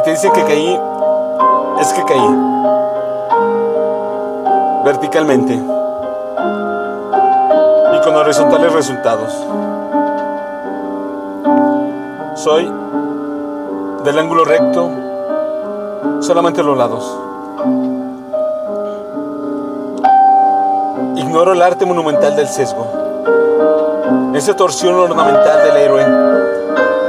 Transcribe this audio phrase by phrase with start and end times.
[0.00, 0.80] Si te dicen que caí,
[1.78, 2.36] es que caí.
[4.82, 5.52] Verticalmente.
[7.92, 9.30] Y con horizontales resultados.
[12.34, 12.72] Soy
[14.02, 14.88] del ángulo recto
[16.20, 17.18] solamente los lados.
[21.16, 22.86] Ignoro el arte monumental del sesgo.
[24.34, 26.06] Esa torsión ornamental del héroe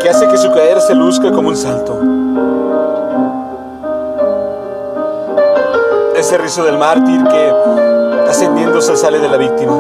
[0.02, 1.98] que hace que su caer se luzca como un salto.
[6.21, 7.52] Ese rizo del mártir que
[8.29, 9.73] ascendiendo se sale de la víctima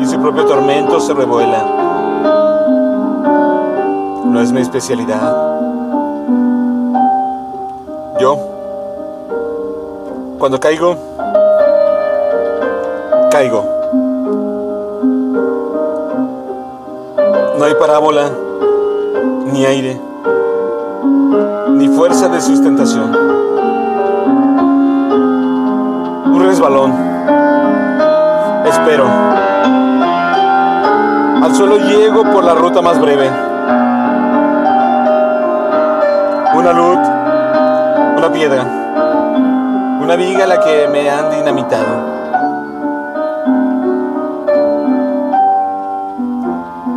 [0.00, 1.58] y su propio tormento se revuela.
[4.24, 5.36] No es mi especialidad.
[8.20, 8.38] Yo,
[10.38, 10.94] cuando caigo,
[13.32, 13.64] caigo.
[17.58, 18.30] No hay parábola,
[19.52, 20.00] ni aire,
[21.70, 23.55] ni fuerza de sustentación.
[26.56, 26.92] Resbalón.
[28.64, 29.04] Espero.
[31.42, 33.30] Al suelo llego por la ruta más breve.
[36.54, 36.98] Una luz,
[38.16, 38.62] una piedra,
[40.00, 42.16] una viga a la que me han dinamitado.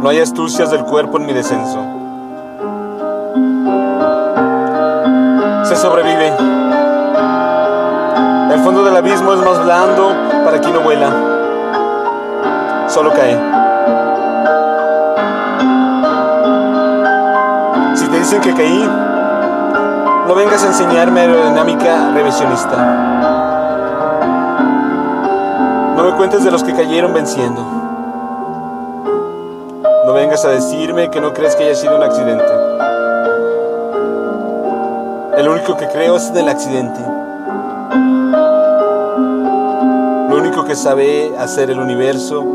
[0.02, 1.85] No hay astucias del cuerpo en mi descenso.
[5.65, 6.58] Se sobrevive.
[8.52, 10.11] El fondo del abismo es más blando
[10.44, 11.11] para quien no vuela.
[12.88, 13.39] Solo cae.
[17.95, 18.89] Si te dicen que caí,
[20.27, 22.77] no vengas a enseñarme aerodinámica revisionista.
[25.95, 27.61] No me cuentes de los que cayeron venciendo.
[30.08, 32.52] No vengas a decirme que no crees que haya sido un accidente.
[35.38, 37.19] El único que creo es del accidente.
[40.69, 42.45] Que sabe hacer el universo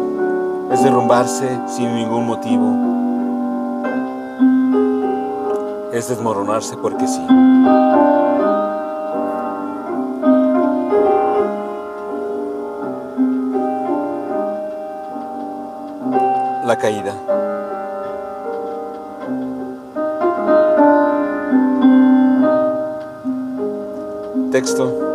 [0.71, 2.73] es derrumbarse sin ningún motivo.
[5.93, 7.21] Es desmoronarse porque sí.
[16.65, 17.15] La caída.
[24.53, 25.14] Texto.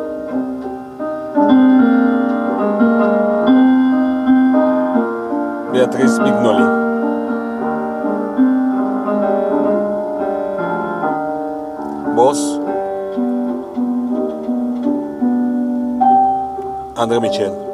[5.80, 6.66] Беатрис Мигноли.
[12.18, 12.60] Босс
[16.98, 17.69] Андре Мичель.